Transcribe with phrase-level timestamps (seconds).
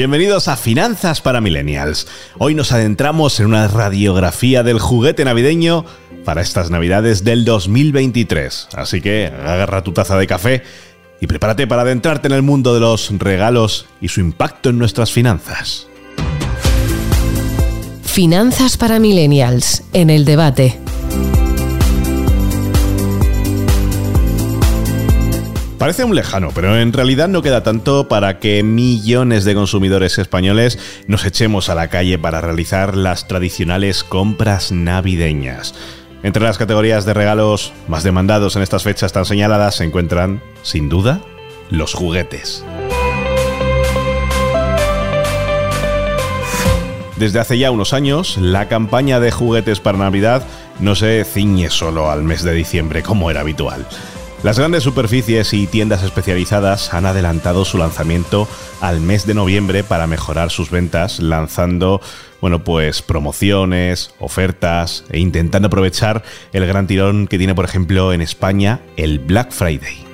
[0.00, 2.06] Bienvenidos a Finanzas para Millennials.
[2.38, 5.84] Hoy nos adentramos en una radiografía del juguete navideño
[6.24, 8.68] para estas navidades del 2023.
[8.72, 10.62] Así que agarra tu taza de café
[11.20, 15.12] y prepárate para adentrarte en el mundo de los regalos y su impacto en nuestras
[15.12, 15.86] finanzas.
[18.02, 20.80] Finanzas para Millennials en el debate.
[25.80, 30.78] Parece un lejano, pero en realidad no queda tanto para que millones de consumidores españoles
[31.06, 35.74] nos echemos a la calle para realizar las tradicionales compras navideñas.
[36.22, 40.90] Entre las categorías de regalos más demandados en estas fechas tan señaladas se encuentran, sin
[40.90, 41.22] duda,
[41.70, 42.62] los juguetes.
[47.16, 50.44] Desde hace ya unos años, la campaña de juguetes para Navidad
[50.78, 53.86] no se ciñe solo al mes de diciembre como era habitual.
[54.42, 58.48] Las grandes superficies y tiendas especializadas han adelantado su lanzamiento
[58.80, 62.00] al mes de noviembre para mejorar sus ventas, lanzando,
[62.40, 66.22] bueno, pues promociones, ofertas e intentando aprovechar
[66.54, 70.06] el gran tirón que tiene, por ejemplo, en España el Black Friday.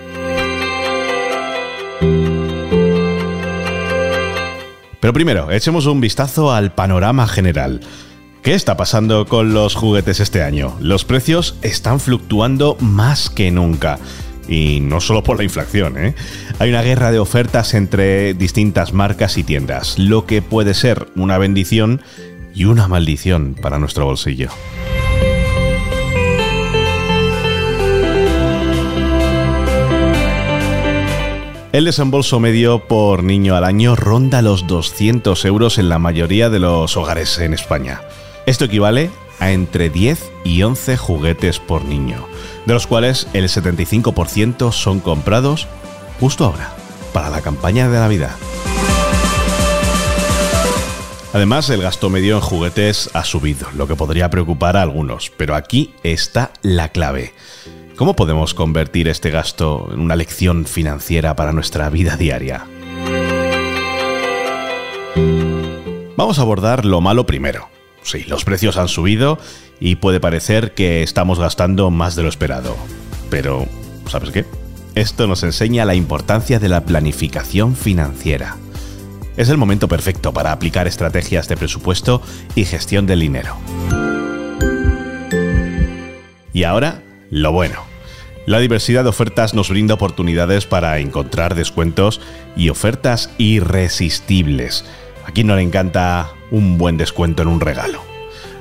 [4.98, 7.80] Pero primero, echemos un vistazo al panorama general.
[8.46, 10.76] ¿Qué está pasando con los juguetes este año?
[10.80, 13.98] Los precios están fluctuando más que nunca.
[14.46, 16.14] Y no solo por la inflación, ¿eh?
[16.60, 21.38] Hay una guerra de ofertas entre distintas marcas y tiendas, lo que puede ser una
[21.38, 22.02] bendición
[22.54, 24.50] y una maldición para nuestro bolsillo.
[31.72, 36.60] El desembolso medio por niño al año ronda los 200 euros en la mayoría de
[36.60, 38.02] los hogares en España.
[38.46, 42.28] Esto equivale a entre 10 y 11 juguetes por niño,
[42.64, 45.66] de los cuales el 75% son comprados
[46.20, 46.72] justo ahora,
[47.12, 48.36] para la campaña de Navidad.
[51.32, 55.56] Además, el gasto medio en juguetes ha subido, lo que podría preocupar a algunos, pero
[55.56, 57.34] aquí está la clave.
[57.96, 62.64] ¿Cómo podemos convertir este gasto en una lección financiera para nuestra vida diaria?
[66.16, 67.68] Vamos a abordar lo malo primero,
[68.06, 69.36] Sí, los precios han subido
[69.80, 72.76] y puede parecer que estamos gastando más de lo esperado.
[73.30, 73.66] Pero,
[74.08, 74.44] ¿sabes qué?
[74.94, 78.58] Esto nos enseña la importancia de la planificación financiera.
[79.36, 82.22] Es el momento perfecto para aplicar estrategias de presupuesto
[82.54, 83.56] y gestión del dinero.
[86.52, 87.82] Y ahora, lo bueno.
[88.46, 92.20] La diversidad de ofertas nos brinda oportunidades para encontrar descuentos
[92.54, 94.84] y ofertas irresistibles.
[95.26, 98.02] ¿A quién no le encanta un buen descuento en un regalo?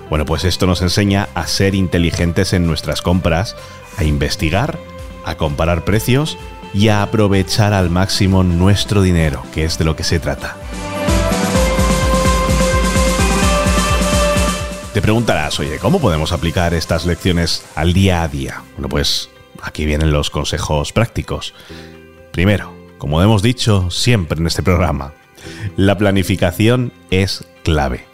[0.09, 3.55] Bueno, pues esto nos enseña a ser inteligentes en nuestras compras,
[3.97, 4.77] a investigar,
[5.25, 6.37] a comparar precios
[6.73, 10.57] y a aprovechar al máximo nuestro dinero, que es de lo que se trata.
[14.93, 18.63] Te preguntarás, oye, ¿cómo podemos aplicar estas lecciones al día a día?
[18.75, 19.29] Bueno, pues
[19.61, 21.53] aquí vienen los consejos prácticos.
[22.31, 25.13] Primero, como hemos dicho siempre en este programa,
[25.75, 28.05] la planificación es clave.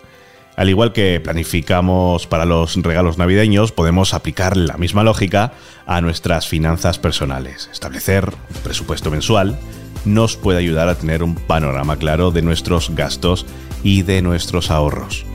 [0.56, 5.54] Al igual que planificamos para los regalos navideños, podemos aplicar la misma lógica
[5.86, 7.70] a nuestras finanzas personales.
[7.72, 9.60] Establecer un presupuesto mensual
[10.06, 13.46] nos puede ayudar a tener un panorama claro de nuestros gastos
[13.84, 15.26] y de nuestros ahorros.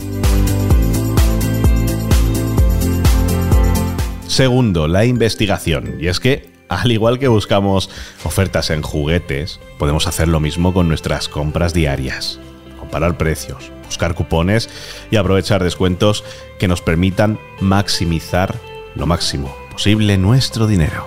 [4.27, 5.97] Segundo, la investigación.
[6.01, 7.91] Y es que al igual que buscamos
[8.25, 12.41] ofertas en juguetes, podemos hacer lo mismo con nuestras compras diarias.
[12.87, 14.71] Comparar precios, buscar cupones
[15.11, 16.23] y aprovechar descuentos
[16.61, 18.55] que nos permitan maximizar
[18.95, 21.05] lo máximo posible nuestro dinero.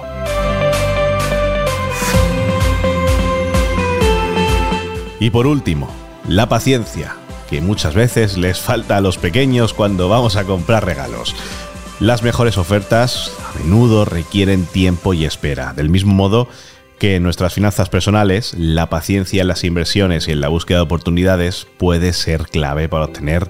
[5.21, 5.89] Y por último,
[6.27, 7.15] la paciencia,
[7.49, 11.33] que muchas veces les falta a los pequeños cuando vamos a comprar regalos.
[12.01, 16.49] Las mejores ofertas a menudo requieren tiempo y espera, del mismo modo
[16.99, 20.83] que en nuestras finanzas personales, la paciencia en las inversiones y en la búsqueda de
[20.83, 23.49] oportunidades puede ser clave para obtener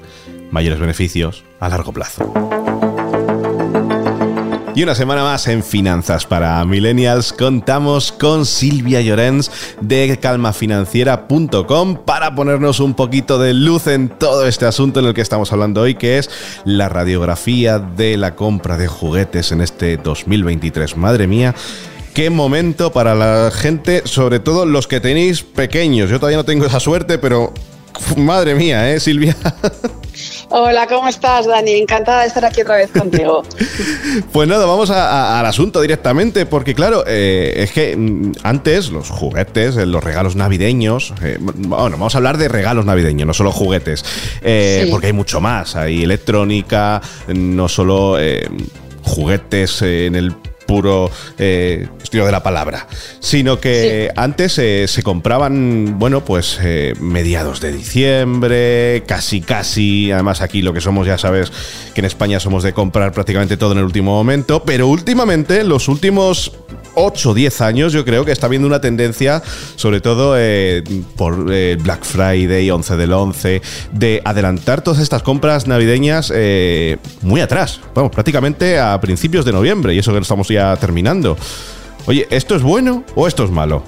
[0.52, 2.32] mayores beneficios a largo plazo.
[4.76, 12.34] Y una semana más en Finanzas para Millennials contamos con Silvia Llorens de calmafinanciera.com para
[12.34, 15.96] ponernos un poquito de luz en todo este asunto en el que estamos hablando hoy,
[15.96, 16.30] que es
[16.64, 20.96] la radiografía de la compra de juguetes en este 2023.
[20.96, 21.56] Madre mía,
[22.20, 26.10] qué momento para la gente, sobre todo los que tenéis pequeños.
[26.10, 27.54] Yo todavía no tengo esa suerte, pero
[28.18, 29.38] madre mía, ¿eh, Silvia?
[30.50, 31.72] Hola, ¿cómo estás, Dani?
[31.72, 33.44] Encantada de estar aquí otra vez contigo.
[34.34, 39.78] pues nada, vamos al asunto directamente, porque claro, eh, es que mm, antes los juguetes,
[39.78, 44.04] eh, los regalos navideños, eh, bueno, vamos a hablar de regalos navideños, no solo juguetes,
[44.92, 48.18] porque hay mucho más, hay electrónica, no solo
[49.04, 50.36] juguetes en el
[50.70, 52.86] puro eh, estilo de la palabra,
[53.20, 60.42] sino que antes eh, se compraban, bueno, pues eh, mediados de diciembre, casi, casi, además
[60.42, 61.52] aquí lo que somos, ya sabes,
[61.96, 65.88] que en España somos de comprar prácticamente todo en el último momento, pero últimamente, los
[65.88, 66.52] últimos
[67.00, 69.42] 8 o 10 años, yo creo que está habiendo una tendencia,
[69.76, 70.84] sobre todo eh,
[71.16, 73.62] por eh, Black Friday, 11 del 11,
[73.94, 77.80] de adelantar todas estas compras navideñas eh, muy atrás.
[77.96, 81.38] Vamos, prácticamente a principios de noviembre, y eso que estamos ya terminando.
[82.06, 83.82] Oye, ¿esto es bueno o esto es malo?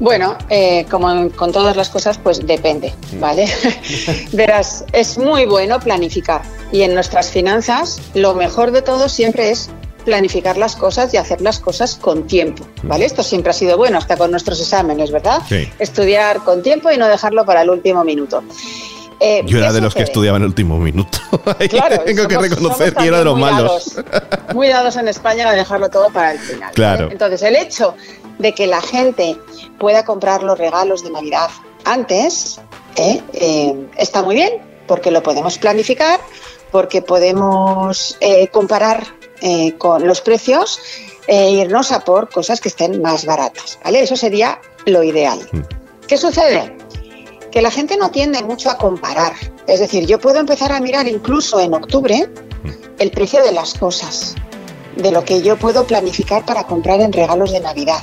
[0.00, 0.36] Bueno,
[0.90, 3.46] como con todas las cosas, pues depende, ¿vale?
[4.32, 6.42] Verás, es muy bueno planificar
[6.72, 9.70] y en nuestras finanzas lo mejor de todo siempre es
[10.04, 13.04] planificar las cosas y hacer las cosas con tiempo, ¿vale?
[13.04, 15.42] Esto siempre ha sido bueno, hasta con nuestros exámenes, ¿verdad?
[15.78, 18.42] Estudiar con tiempo y no dejarlo para el último minuto.
[19.20, 21.18] Eh, Yo era de los que estudiaban en el último minuto.
[21.70, 23.96] claro, tengo que reconocer que era de los malos.
[24.52, 26.72] muy dados en España a dejarlo todo para el final.
[26.74, 27.10] Claro.
[27.10, 27.94] Entonces, el hecho
[28.38, 29.38] de que la gente
[29.78, 31.48] pueda comprar los regalos de Navidad
[31.84, 32.60] antes
[32.96, 33.22] ¿eh?
[33.32, 34.52] Eh, está muy bien,
[34.86, 36.20] porque lo podemos planificar,
[36.70, 38.18] porque podemos
[38.50, 39.04] comparar
[39.46, 40.80] eh, con los precios
[41.26, 44.02] e irnos a por cosas que estén más baratas, ¿vale?
[44.02, 45.38] Eso sería lo ideal.
[45.52, 45.60] Mm.
[46.08, 46.74] ¿Qué sucede?
[47.52, 49.34] Que la gente no tiende mucho a comparar.
[49.66, 52.68] Es decir, yo puedo empezar a mirar incluso en octubre mm.
[52.98, 54.34] el precio de las cosas,
[54.96, 58.00] de lo que yo puedo planificar para comprar en regalos de Navidad.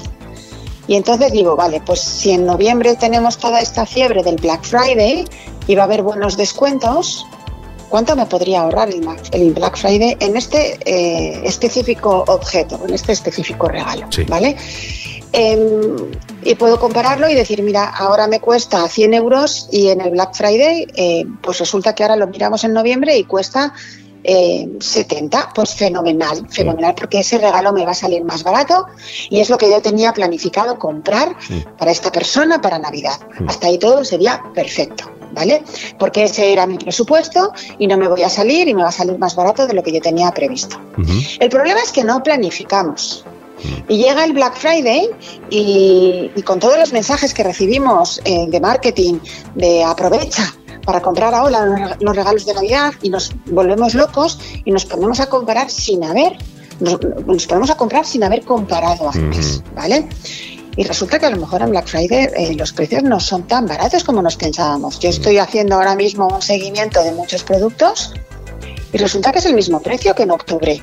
[0.85, 5.25] Y entonces digo, vale, pues si en noviembre tenemos toda esta fiebre del Black Friday
[5.65, 7.25] y va a haber buenos descuentos,
[7.91, 8.89] ¿Cuánto me podría ahorrar
[9.33, 14.07] el, Black Friday en este eh, específico objeto, en este específico regalo?
[14.29, 14.55] ¿Vale?
[15.33, 16.09] Em,
[16.41, 20.33] y puedo compararlo y decir, mira, ahora me cuesta 100 euros y en el Black
[20.35, 23.73] Friday, eh, pues resulta que ahora lo miramos en noviembre y cuesta
[24.23, 28.85] 70, eh, pues fenomenal, fenomenal, porque ese regalo me va a salir más barato
[29.29, 31.35] y es lo que yo tenía planificado comprar
[31.77, 33.19] para esta persona para Navidad.
[33.47, 35.20] Hasta ahí todo sería perfecto.
[35.33, 35.63] ¿Vale?
[35.97, 38.93] Porque ese era mi presupuesto y no me voy a salir y me va a
[38.93, 40.77] salir más barato de lo que yo tenía previsto.
[41.39, 43.25] El problema es que no planificamos.
[43.87, 45.09] Y llega el Black Friday
[45.49, 49.19] y, con todos los mensajes que recibimos eh, de marketing,
[49.55, 50.55] de aprovecha
[50.85, 55.27] para comprar ahora los regalos de Navidad y nos volvemos locos y nos ponemos a
[55.27, 56.37] comparar sin haber,
[56.79, 60.07] nos, ponemos a comprar sin haber comparado antes, ¿vale?
[60.75, 63.65] Y resulta que a lo mejor en Black Friday eh, los precios no son tan
[63.67, 64.99] baratos como nos pensábamos.
[64.99, 68.13] Yo estoy haciendo ahora mismo un seguimiento de muchos productos
[68.93, 70.81] y resulta que es el mismo precio que en octubre,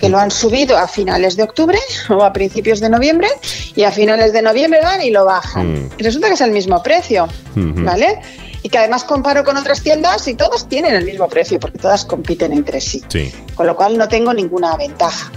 [0.00, 1.78] que lo han subido a finales de octubre
[2.10, 3.28] o a principios de noviembre
[3.74, 5.72] y a finales de noviembre van y lo bajan.
[5.72, 5.90] Mm.
[5.98, 8.20] Y resulta que es el mismo precio, ¿vale?
[8.62, 12.04] Y que además comparo con otras tiendas y todas tienen el mismo precio porque todas
[12.04, 13.02] compiten entre sí.
[13.54, 15.30] Con lo cual no tengo ninguna ventaja.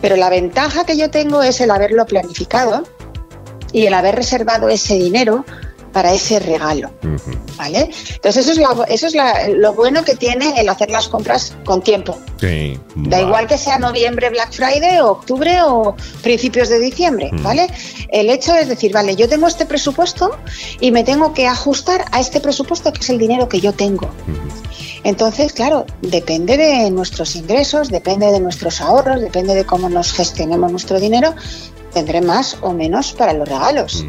[0.00, 2.84] Pero la ventaja que yo tengo es el haberlo planificado
[3.74, 5.44] y el haber reservado ese dinero
[5.92, 6.90] para ese regalo.
[7.56, 7.90] ¿Vale?
[8.14, 9.14] Entonces, eso es, eso es
[9.56, 12.18] lo bueno que tiene el hacer las compras con tiempo.
[12.96, 17.30] da igual que sea noviembre, Black Friday, o octubre o principios de diciembre.
[17.34, 17.68] ¿Vale?
[18.08, 20.36] El hecho es decir, vale, yo tengo este presupuesto
[20.80, 24.08] y me tengo que ajustar a este presupuesto que es el dinero que yo tengo.
[25.04, 30.72] Entonces, claro, depende de nuestros ingresos, depende de nuestros ahorros, depende de cómo nos gestionemos
[30.72, 31.34] nuestro dinero,
[31.94, 34.04] tendré más o menos para los regalos.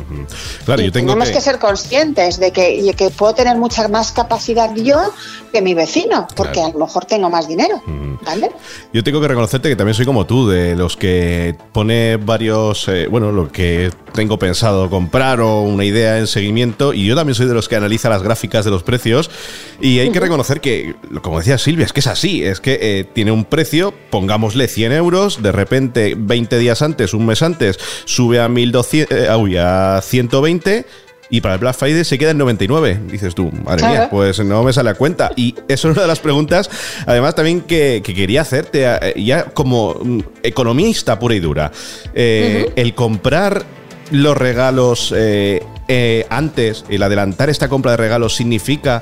[0.66, 1.40] Claro, yo tengo tenemos que...
[1.40, 5.14] ser conscientes de que, que puedo tener mucha más capacidad yo
[5.54, 7.82] que mi vecino, porque a lo mejor tengo más dinero.
[8.26, 8.52] ¿vale?
[8.92, 13.08] Yo tengo que reconocerte que también soy como tú, de los que pone varios, eh,
[13.08, 17.48] bueno, lo que tengo pensado comprar o una idea en seguimiento, y yo también soy
[17.48, 19.30] de los que analiza las gráficas de los precios,
[19.80, 23.04] y hay que reconocer que, como decía Silvia, es que es así, es que eh,
[23.04, 27.75] tiene un precio, pongámosle 100 euros, de repente 20 días antes, un mes antes,
[28.06, 30.86] sube a 1200, eh, a 120
[31.30, 33.02] y para el Black Friday se queda en 99.
[33.12, 35.32] Dices tú, madre mía, pues no me sale a cuenta.
[35.36, 36.70] Y eso es una de las preguntas,
[37.08, 41.72] además también que, quería hacerte, eh, ya como mm, economista pura y dura.
[42.14, 43.64] Eh, el comprar
[44.12, 45.14] los regalos
[46.30, 49.02] antes, el adelantar esta compra de regalos significa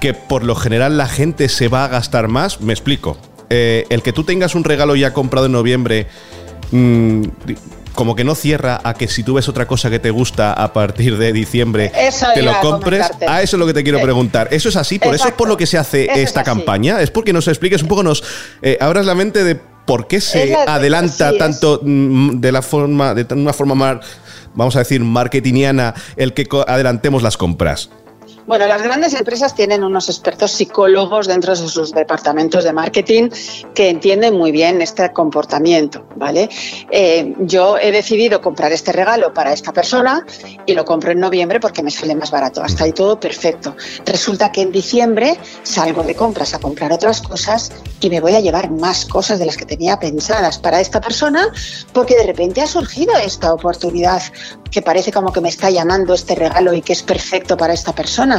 [0.00, 2.62] que por lo general la gente se va a gastar más.
[2.62, 3.18] Me explico.
[3.50, 6.06] el que tú tengas un regalo ya comprado en noviembre
[6.72, 7.24] Mm,
[7.94, 10.72] como que no cierra a que si tú ves otra cosa que te gusta a
[10.72, 11.92] partir de diciembre,
[12.34, 13.06] te lo compres.
[13.26, 14.48] A, eso es lo que te quiero preguntar.
[14.50, 14.98] ¿Eso es así?
[14.98, 17.00] ¿Por eso es por lo que se hace esta campaña?
[17.00, 18.22] ¿Es porque nos expliques un poco, nos
[18.62, 19.54] eh, abras la mente de
[19.86, 23.98] por qué se adelanta tanto mm, de la forma, de una forma más,
[24.54, 27.90] vamos a decir, marketingiana el que adelantemos las compras?
[28.46, 33.28] Bueno, las grandes empresas tienen unos expertos psicólogos dentro de sus departamentos de marketing
[33.74, 36.48] que entienden muy bien este comportamiento, ¿vale?
[36.90, 40.26] Eh, yo he decidido comprar este regalo para esta persona
[40.66, 42.62] y lo compro en noviembre porque me sale más barato.
[42.62, 43.76] Hasta ahí todo perfecto.
[44.04, 48.40] Resulta que en diciembre salgo de compras a comprar otras cosas y me voy a
[48.40, 51.52] llevar más cosas de las que tenía pensadas para esta persona
[51.92, 54.22] porque de repente ha surgido esta oportunidad
[54.70, 57.92] que parece como que me está llamando este regalo y que es perfecto para esta
[57.92, 58.29] persona.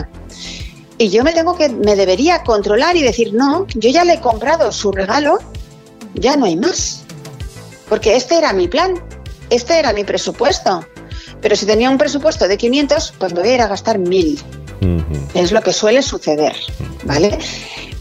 [0.98, 4.22] Y yo me tengo que, me debería controlar y decir, no, yo ya le he
[4.22, 5.40] comprado su regalo,
[6.14, 7.04] ya no hay más.
[7.90, 8.94] Porque este era mi plan,
[9.50, 10.86] este era mi presupuesto.
[11.42, 14.40] Pero si tenía un presupuesto de 500, pues me voy a ir a gastar 1000.
[15.34, 16.56] Es lo que suele suceder,
[17.04, 17.38] ¿vale?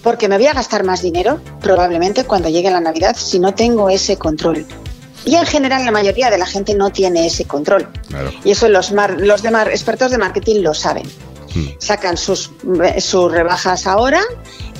[0.02, 3.88] Porque me voy a gastar más dinero probablemente cuando llegue la Navidad si no tengo
[3.90, 4.66] ese control.
[5.24, 7.88] Y en general la mayoría de la gente no tiene ese control.
[8.44, 11.04] Y eso los, los expertos de marketing lo saben.
[11.78, 12.50] Sacan sus,
[12.98, 14.22] sus rebajas ahora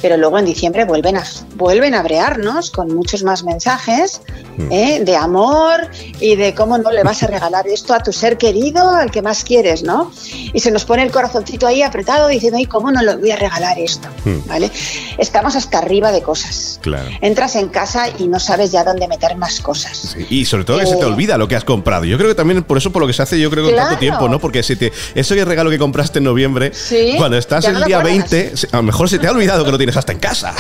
[0.01, 1.25] pero luego en diciembre vuelven a,
[1.57, 4.23] vuelven a brearnos con muchos más mensajes
[4.57, 4.73] hmm.
[4.73, 5.01] ¿eh?
[5.05, 5.89] de amor
[6.21, 9.23] y de cómo no le vas a regalar esto a tu ser querido, al que
[9.23, 10.13] más quieres, ¿no?
[10.53, 13.37] Y se nos pone el corazoncito ahí apretado diciendo, ¿y cómo no le voy a
[13.37, 14.09] regalar esto?
[14.25, 14.47] Hmm.
[14.47, 14.71] ¿Vale?
[15.19, 16.79] Estamos hasta arriba de cosas.
[16.83, 17.09] Claro.
[17.21, 20.17] Entras en casa y no sabes ya dónde meter más cosas.
[20.29, 22.05] Y sobre todo que se te eh, olvida lo que has comprado.
[22.05, 23.99] Yo creo que también por eso, por lo que se hace, yo creo que tanto
[23.99, 24.39] tiempo, ¿no?
[24.39, 26.73] Porque si te, eso que regalo que compraste en noviembre,
[27.17, 29.90] cuando estás el día 20, a lo mejor se te ha olvidado que lo tienes
[29.97, 30.55] hasta en casa.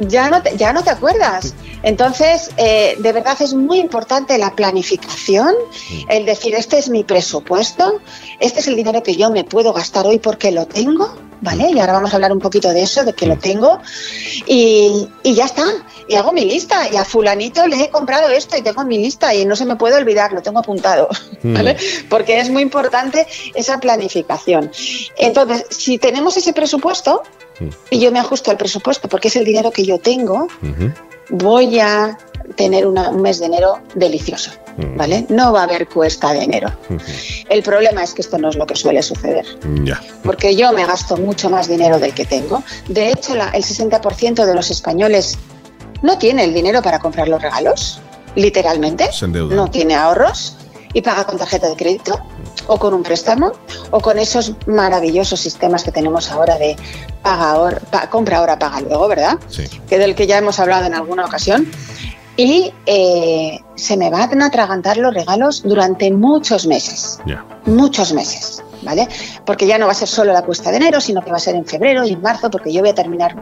[0.00, 1.54] Ya no te, ya no te acuerdas.
[1.82, 6.10] Entonces, eh, de verdad es muy importante la planificación, mm.
[6.10, 8.00] el decir, este es mi presupuesto,
[8.40, 11.70] este es el dinero que yo me puedo gastar hoy porque lo tengo, ¿vale?
[11.70, 13.40] Y ahora vamos a hablar un poquito de eso, de que lo mm.
[13.40, 13.80] tengo,
[14.46, 15.64] y, y ya está.
[16.08, 19.34] Y hago mi lista, y a fulanito le he comprado esto y tengo mi lista
[19.34, 21.08] y no se me puede olvidar, lo tengo apuntado,
[21.42, 21.54] mm.
[21.54, 21.76] ¿vale?
[22.08, 24.70] Porque es muy importante esa planificación.
[25.16, 27.22] Entonces, si tenemos ese presupuesto,
[27.90, 30.48] y yo me ajusto al presupuesto porque es el dinero que yo tengo,
[31.30, 32.16] voy a
[32.56, 34.50] tener un mes de enero delicioso,
[34.96, 35.26] ¿vale?
[35.28, 36.70] No va a haber cuesta de enero.
[37.48, 39.44] El problema es que esto no es lo que suele suceder,
[40.22, 42.62] porque yo me gasto mucho más dinero del que tengo.
[42.88, 45.38] De hecho, el 60% de los españoles
[46.02, 48.00] no tiene el dinero para comprar los regalos,
[48.34, 50.57] literalmente, no tiene ahorros
[50.92, 52.18] y paga con tarjeta de crédito
[52.66, 53.52] o con un préstamo
[53.90, 56.76] o con esos maravillosos sistemas que tenemos ahora de
[57.22, 57.80] paga ahora,
[58.10, 59.38] compra ahora, paga luego, ¿verdad?
[59.48, 59.64] Sí.
[59.88, 61.68] Que del que ya hemos hablado en alguna ocasión.
[62.36, 67.18] Y eh, se me van a atragantar los regalos durante muchos meses.
[67.66, 68.62] Muchos meses.
[68.82, 69.08] ¿Vale?
[69.44, 71.40] Porque ya no va a ser solo la cuesta de enero, sino que va a
[71.40, 73.34] ser en febrero y en marzo, porque yo voy a terminar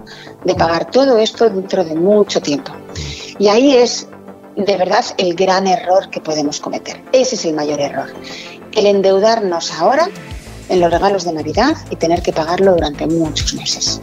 [0.43, 2.73] de pagar todo esto dentro de mucho tiempo.
[3.39, 4.09] Y ahí es
[4.57, 7.03] de verdad el gran error que podemos cometer.
[7.13, 8.11] Ese es el mayor error
[8.77, 10.09] el endeudarnos ahora
[10.69, 14.01] en los regalos de Navidad y tener que pagarlo durante muchos meses.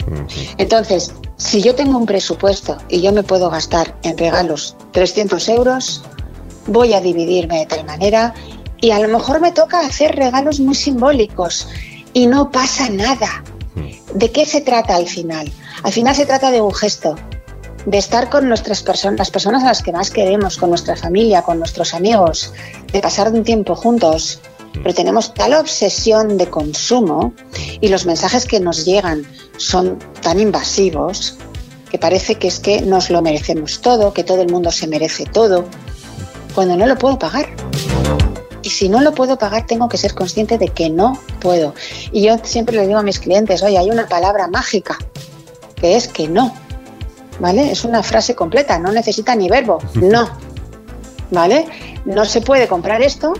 [0.58, 6.02] Entonces, si yo tengo un presupuesto y yo me puedo gastar en regalos 300 euros,
[6.66, 8.34] voy a dividirme de tal manera
[8.80, 11.68] y a lo mejor me toca hacer regalos muy simbólicos
[12.12, 13.44] y no pasa nada.
[14.14, 15.50] ¿De qué se trata al final?
[15.82, 17.16] Al final se trata de un gesto,
[17.86, 21.42] de estar con nuestras personas, las personas a las que más queremos, con nuestra familia,
[21.42, 22.52] con nuestros amigos,
[22.92, 24.40] de pasar un tiempo juntos,
[24.72, 27.34] pero tenemos tal obsesión de consumo
[27.80, 29.24] y los mensajes que nos llegan
[29.56, 31.36] son tan invasivos
[31.90, 35.26] que parece que es que nos lo merecemos todo, que todo el mundo se merece
[35.26, 35.64] todo,
[36.52, 37.46] cuando no lo puedo pagar.
[38.62, 41.72] Y si no lo puedo pagar, tengo que ser consciente de que no puedo.
[42.10, 44.98] Y yo siempre le digo a mis clientes, oye, hay una palabra mágica,
[45.76, 46.52] que es que no.
[47.40, 47.72] ¿Vale?
[47.72, 50.28] Es una frase completa, no necesita ni verbo, no.
[51.30, 51.66] ¿Vale?
[52.04, 53.32] No se puede comprar esto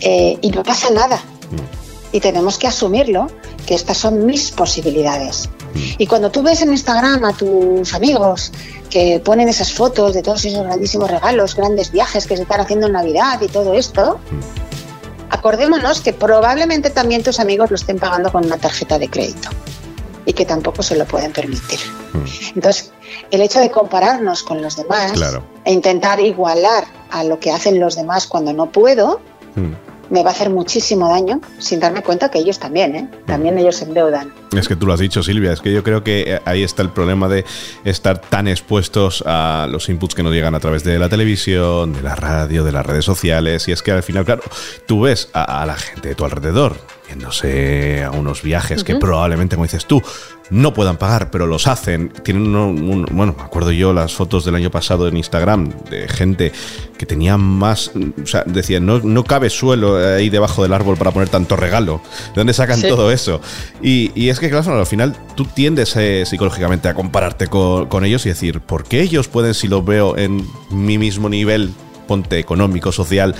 [0.00, 1.16] eh, y no pasa nada.
[1.16, 2.16] Mm.
[2.16, 3.28] Y tenemos que asumirlo,
[3.66, 5.48] que estas son mis posibilidades.
[5.74, 5.78] Mm.
[5.98, 8.52] Y cuando tú ves en Instagram a tus amigos
[8.90, 12.88] que ponen esas fotos de todos esos grandísimos regalos, grandes viajes que se están haciendo
[12.88, 15.32] en Navidad y todo esto, mm.
[15.32, 19.48] acordémonos que probablemente también tus amigos lo estén pagando con una tarjeta de crédito
[20.26, 21.80] y que tampoco se lo pueden permitir.
[22.54, 22.92] Entonces,
[23.30, 25.12] el hecho de compararnos con los demás
[25.64, 29.20] e intentar igualar a lo que hacen los demás cuando no puedo,
[30.10, 33.08] me va a hacer muchísimo daño sin darme cuenta que ellos también, ¿eh?
[33.26, 34.32] también ellos se endeudan.
[34.52, 36.82] Es que tú lo has dicho, Silvia, es que yo creo que eh, ahí está
[36.82, 37.44] el problema de
[37.84, 42.02] estar tan expuestos a los inputs que nos llegan a través de la televisión, de
[42.02, 44.42] la radio, de las redes sociales, y es que al final, claro,
[44.86, 46.76] tú ves a, a la gente de tu alrededor
[47.10, 50.00] yéndose a unos viajes que probablemente, como dices tú,
[50.50, 52.08] no puedan pagar, pero los hacen.
[52.22, 56.52] Tienen un, bueno, me acuerdo yo las fotos del año pasado en Instagram de gente
[56.96, 57.90] que tenía más,
[58.22, 62.00] o sea, decían, no, no cabe suelo ahí debajo del árbol para poner tanto regalo.
[62.28, 63.40] ¿De dónde sacan todo eso?
[63.82, 68.24] Y, es que, claro, al final tú tiendes eh, psicológicamente a compararte con, con ellos
[68.26, 71.72] y decir, ¿por qué ellos pueden si los veo en mi mismo nivel,
[72.06, 73.34] ponte económico, social,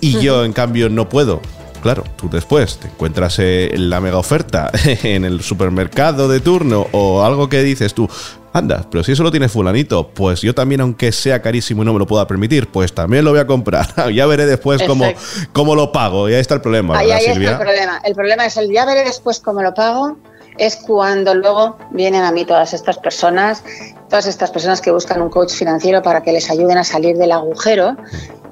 [0.00, 1.42] y yo en cambio no puedo?
[1.82, 7.22] Claro, tú después te encuentras eh, la mega oferta en el supermercado de turno o
[7.22, 8.08] algo que dices tú,
[8.52, 11.92] anda, pero si eso lo tiene fulanito, pues yo también, aunque sea carísimo y no
[11.92, 13.86] me lo pueda permitir, pues también lo voy a comprar.
[14.14, 15.06] ya veré después cómo,
[15.52, 16.28] cómo, lo pago.
[16.28, 16.98] Y ahí está el problema.
[16.98, 18.00] Ahí, ahí está el problema.
[18.04, 20.18] El problema es el ya veré después cómo lo pago.
[20.60, 23.64] Es cuando luego vienen a mí todas estas personas,
[24.10, 27.32] todas estas personas que buscan un coach financiero para que les ayuden a salir del
[27.32, 27.96] agujero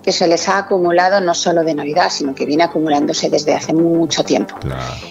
[0.02, 3.74] que se les ha acumulado no solo de Navidad, sino que viene acumulándose desde hace
[3.74, 4.54] mucho tiempo.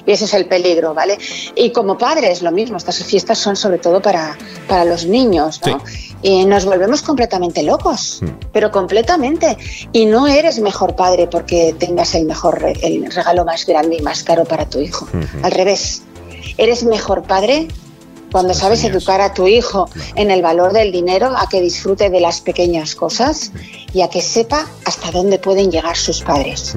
[0.07, 1.19] Y ese es el peligro, ¿vale?
[1.53, 4.35] Y como padres, lo mismo, estas fiestas son sobre todo para,
[4.67, 5.79] para los niños, ¿no?
[6.23, 8.49] Y nos volvemos completamente locos, hmm.
[8.51, 9.55] pero completamente.
[9.91, 14.23] Y no eres mejor padre porque tengas el mejor el regalo más grande y más
[14.23, 15.07] caro para tu hijo.
[15.43, 16.01] Al revés,
[16.57, 17.67] eres mejor padre
[18.31, 22.19] cuando sabes educar a tu hijo en el valor del dinero, a que disfrute de
[22.19, 23.51] las pequeñas cosas
[23.93, 26.75] y a que sepa hasta dónde pueden llegar sus padres.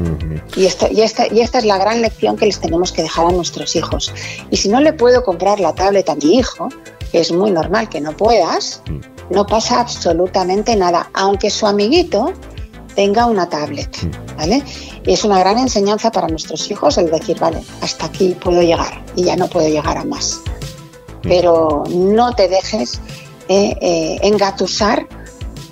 [0.56, 3.26] y, esta, y, esta, y esta es la gran lección que les tenemos que dejar
[3.26, 4.12] a nuestros hijos.
[4.50, 6.68] Y si no le puedo comprar la tablet a mi hijo,
[7.10, 9.34] que es muy normal que no puedas, mm.
[9.34, 12.32] no pasa absolutamente nada, aunque su amiguito
[13.00, 14.36] tenga una tablet, mm.
[14.36, 14.62] ¿vale?
[15.06, 19.24] Es una gran enseñanza para nuestros hijos el decir, vale, hasta aquí puedo llegar y
[19.24, 20.42] ya no puedo llegar a más
[21.22, 23.00] pero no te dejes
[23.48, 25.06] eh, eh, engatusar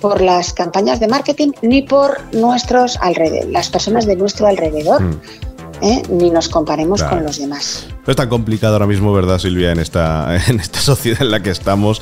[0.01, 5.01] por las campañas de marketing ni por nuestros alrededor, las personas de nuestro alrededor.
[5.01, 5.21] Mm.
[5.81, 6.03] ¿Eh?
[6.09, 7.87] ni nos comparemos con los demás.
[8.05, 11.41] No es tan complicado ahora mismo, ¿verdad, Silvia, en esta, en esta sociedad en la
[11.41, 12.01] que estamos?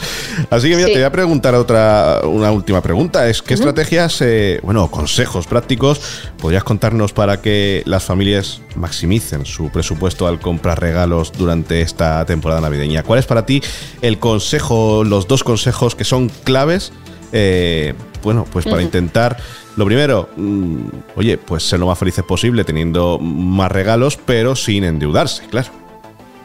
[0.49, 3.27] Así que mira, te voy a preguntar otra, una última pregunta.
[3.27, 6.01] Es ¿qué estrategias, eh, bueno, consejos prácticos
[6.37, 12.61] podrías contarnos para que las familias maximicen su presupuesto al comprar regalos durante esta temporada
[12.61, 13.03] navideña?
[13.03, 13.61] ¿Cuál es para ti
[14.01, 16.91] el consejo, los dos consejos que son claves?
[17.31, 19.37] Eh, bueno, pues para intentar
[19.77, 24.83] lo primero, mm, oye, pues ser lo más felices posible teniendo más regalos, pero sin
[24.83, 25.69] endeudarse, claro.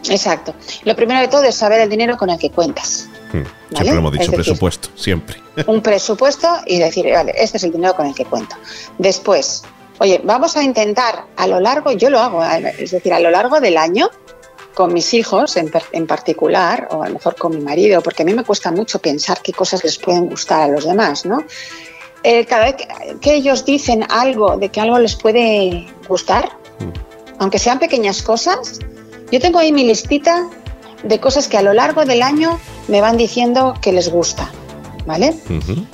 [0.08, 0.54] Exacto.
[0.84, 3.08] Lo primero de todo es saber el dinero con el que cuentas.
[3.32, 5.38] Hmm, siempre lo hemos dicho, presupuesto, siempre.
[5.66, 8.54] Un presupuesto y decir, vale, este es el dinero con el que cuento.
[8.98, 9.62] Después,
[9.98, 13.60] oye, vamos a intentar a lo largo, yo lo hago, es decir, a lo largo
[13.60, 14.10] del año,
[14.74, 18.26] con mis hijos en, en, particular, o a lo mejor con mi marido, porque a
[18.26, 21.44] mí me cuesta mucho pensar qué cosas les pueden gustar a los demás, ¿no?
[22.24, 22.76] Eh, cada vez
[23.20, 27.40] que, ellos dicen algo de que algo les puede gustar, mm.
[27.40, 28.78] aunque sean pequeñas cosas,
[29.30, 30.48] yo tengo ahí mi listita
[31.02, 34.50] de cosas que a lo largo del año me van diciendo que les gusta.
[35.04, 35.34] ¿Vale?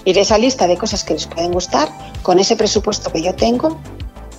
[0.05, 1.89] Y de esa lista de cosas que les pueden gustar,
[2.23, 3.79] con ese presupuesto que yo tengo,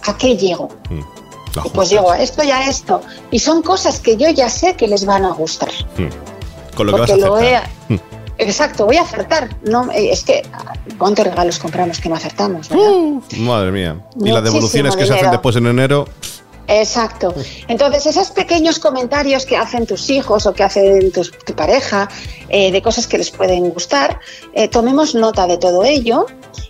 [0.05, 0.69] ¿a qué llego?
[0.91, 1.01] Mm.
[1.73, 3.01] pues llego a esto y a esto.
[3.31, 5.71] Y son cosas que yo ya sé que les van a gustar.
[5.97, 6.75] Mm.
[6.75, 7.63] Con lo que vas a
[8.39, 9.49] Exacto, voy a acertar.
[9.63, 10.43] No, eh, es que
[10.97, 12.71] ¿cuántos regalos compramos que no acertamos?
[12.71, 14.01] Uh, madre mía.
[14.19, 16.07] Y las devoluciones que se hacen después en enero.
[16.67, 17.33] Exacto.
[17.67, 22.07] Entonces, esos pequeños comentarios que hacen tus hijos o que hacen tu, pareja
[22.47, 24.19] eh, de cosas que les pueden gustar,
[24.53, 26.27] eh, tomemos nota de todo ello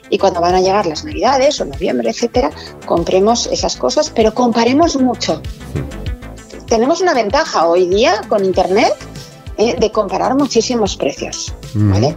[0.09, 2.49] y cuando van a llegar las Navidades o noviembre, etcétera,
[2.85, 5.41] compremos esas cosas, pero comparemos mucho.
[5.75, 6.65] Hmm.
[6.65, 8.93] Tenemos una ventaja hoy día con Internet
[9.59, 12.15] eh, de comparar muchísimos precios, ¿vale?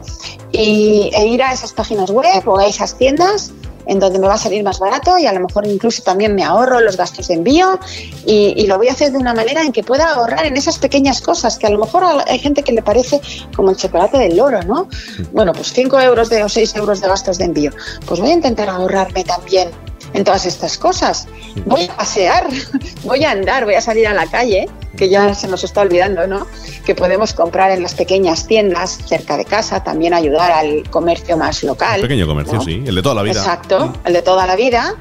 [0.53, 3.51] Y, e ir a esas páginas web o a esas tiendas
[3.87, 6.45] en donde me va a salir más barato y a lo mejor incluso también me
[6.45, 7.81] ahorro los gastos de envío
[8.25, 11.21] y, lo voy a hacer de una manera en que pueda ahorrar en esas pequeñas
[11.21, 13.21] cosas que a lo mejor hay gente que le parece
[13.57, 14.87] como el chocolate del loro, ¿no?
[15.33, 17.73] Bueno, pues 5 euros de, o 6 euros de gastos de envío.
[18.07, 19.71] Pues voy a intentar ahorrarme también
[20.15, 21.27] en todas estas cosas.
[21.67, 22.47] Voy a pasear,
[23.03, 26.27] voy a andar, voy a salir a la calle, que ya se nos está olvidando,
[26.27, 26.47] ¿no?
[26.85, 31.63] Que podemos comprar en las pequeñas tiendas cerca de casa, también ayudar al comercio más
[31.63, 32.01] local.
[32.01, 33.41] pequeño comercio, sí, el de toda la vida.
[33.41, 34.97] Exacto, el de toda la vida.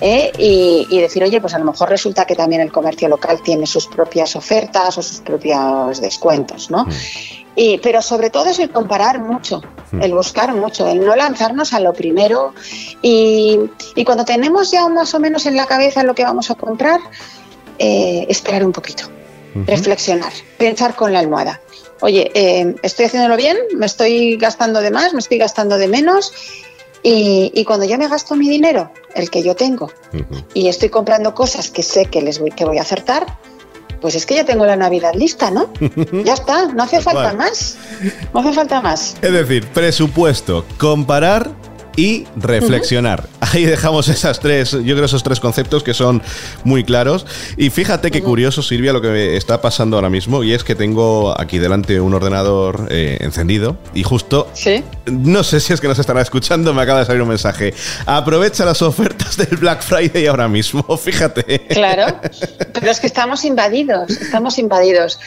[0.00, 0.32] ¿eh?
[0.38, 3.86] y, decir, oye, pues a lo mejor resulta que también el comercio local tiene sus
[3.86, 6.84] propias ofertas o sus propios descuentos, ¿no?
[6.84, 6.90] Mm.
[7.58, 10.02] Y, pero sobre todo es el comparar mucho, mm.
[10.02, 12.52] el buscar mucho, el no lanzarnos a lo primero
[13.00, 13.58] y,
[14.04, 17.00] cuando tenemos ya más o menos en la cabeza lo que vamos a comprar,
[17.78, 19.04] eh, esperar un poquito,
[19.66, 21.60] reflexionar, pensar con la almohada.
[22.00, 23.56] Oye, eh, ¿estoy haciéndolo bien?
[23.76, 25.14] ¿Me estoy gastando de más?
[25.14, 26.32] ¿Me estoy gastando de menos?
[27.02, 29.92] Y, cuando yo me gasto mi dinero, el que yo tengo,
[30.54, 33.38] y estoy comprando cosas que sé que, les voy, que voy a acertar,
[34.00, 35.70] pues es que ya tengo la Navidad lista, ¿no?
[36.24, 37.76] ya está, no hace falta más.
[38.34, 39.16] No hace falta más.
[39.22, 41.52] Es decir, presupuesto, comparar
[41.96, 43.28] y reflexionar.
[43.40, 46.22] Ahí dejamos esas tres, yo creo esos tres conceptos que son
[46.64, 47.26] muy claros.
[47.56, 50.44] Y fíjate qué curioso, Silvia, lo que me está pasando ahora mismo.
[50.44, 54.84] Y es que tengo aquí delante un ordenador eh, encendido y justo, ¿Sí?
[55.06, 57.74] no sé si es que nos estará escuchando, me acaba de salir un mensaje.
[58.04, 61.66] Aprovecha las ofertas del Black Friday ahora mismo, fíjate.
[61.68, 62.20] Claro,
[62.72, 65.18] pero es que estamos invadidos, estamos invadidos.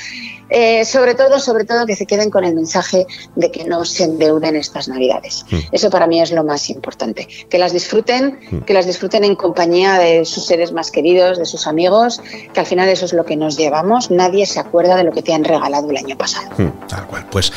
[0.49, 4.05] Eh, sobre todo, sobre todo que se queden con el mensaje de que no se
[4.05, 5.45] endeuden estas Navidades.
[5.49, 5.59] Hmm.
[5.71, 7.27] Eso para mí es lo más importante.
[7.49, 8.59] Que las disfruten, hmm.
[8.59, 12.21] que las disfruten en compañía de sus seres más queridos, de sus amigos,
[12.53, 14.11] que al final eso es lo que nos llevamos.
[14.11, 16.49] Nadie se acuerda de lo que te han regalado el año pasado.
[16.57, 17.27] Hmm, tal cual.
[17.31, 17.51] Pues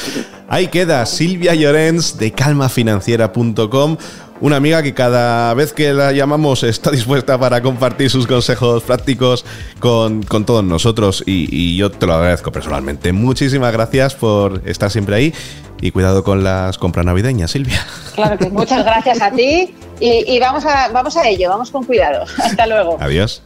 [0.49, 3.97] ahí queda Silvia Llorens de calmafinanciera.com
[4.43, 9.47] una amiga que cada vez que la llamamos está dispuesta para compartir sus consejos prácticos
[9.79, 13.13] con, todos nosotros y, yo te lo agradezco personalmente.
[13.13, 15.35] Muchísimas gracias por estar siempre ahí
[15.81, 17.81] y cuidado con las compras navideñas, Silvia.
[18.15, 21.85] Claro que muchas gracias a ti y, y vamos, a, vamos a ello, vamos con
[21.85, 22.25] cuidado.
[22.39, 22.99] Hasta luego.
[23.01, 23.43] Adiós.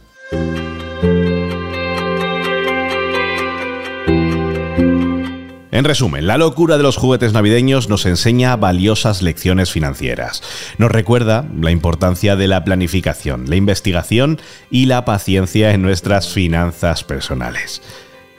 [5.77, 10.41] En resumen, la locura de los juguetes navideños nos enseña valiosas lecciones financieras.
[10.79, 17.03] Nos recuerda la importancia de la planificación, la investigación y la paciencia en nuestras finanzas
[17.03, 17.83] personales.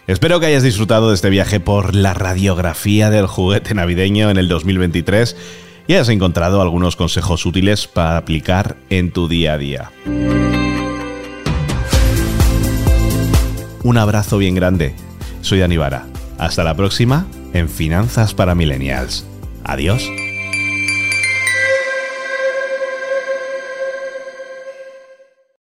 [0.08, 4.48] Espero que hayas disfrutado de este viaje por la radiografía del juguete navideño en el
[4.48, 5.36] 2023
[5.86, 9.92] y hayas encontrado algunos consejos útiles para aplicar en tu día a día.
[13.84, 14.96] Un abrazo bien grande.
[15.40, 15.76] Soy Dani
[16.38, 19.26] Hasta la próxima en Finanzas para Millennials.
[19.64, 20.08] Adiós.